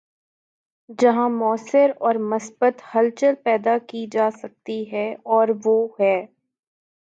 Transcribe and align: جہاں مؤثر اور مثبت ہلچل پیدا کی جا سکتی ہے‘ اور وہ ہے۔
جہاں 0.99 1.29
مؤثر 1.31 1.91
اور 1.99 2.15
مثبت 2.31 2.81
ہلچل 2.95 3.33
پیدا 3.43 3.77
کی 3.87 4.05
جا 4.11 4.29
سکتی 4.33 4.83
ہے‘ 4.91 5.07
اور 5.29 5.47
وہ 5.65 5.87
ہے۔ 5.99 6.15